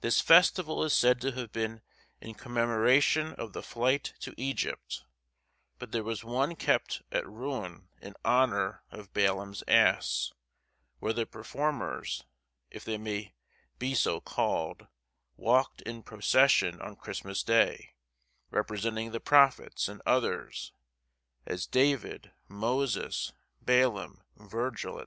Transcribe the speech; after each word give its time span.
This 0.00 0.20
festival 0.20 0.82
is 0.82 0.92
said 0.92 1.20
to 1.20 1.30
have 1.36 1.52
been 1.52 1.82
in 2.20 2.34
commemoration 2.34 3.32
of 3.34 3.52
the 3.52 3.62
flight 3.62 4.12
to 4.18 4.34
Egypt; 4.36 5.04
but 5.78 5.92
there 5.92 6.02
was 6.02 6.24
one 6.24 6.56
kept 6.56 7.02
at 7.12 7.24
Rouen 7.28 7.86
in 8.00 8.14
honour 8.24 8.82
of 8.90 9.12
Balaam's 9.12 9.62
ass, 9.68 10.32
where 10.98 11.12
the 11.12 11.26
performers, 11.26 12.24
if 12.72 12.82
they 12.84 12.98
may 12.98 13.34
be 13.78 13.94
so 13.94 14.20
called, 14.20 14.88
walked 15.36 15.80
in 15.82 16.02
procession 16.02 16.80
on 16.80 16.96
Christmas 16.96 17.44
Day, 17.44 17.94
representing 18.50 19.12
the 19.12 19.20
prophets 19.20 19.86
and 19.86 20.02
others, 20.04 20.72
as 21.46 21.68
David, 21.68 22.32
Moses, 22.48 23.32
Balaam, 23.60 24.24
Virgil, 24.36 24.98
&c. 24.98 25.04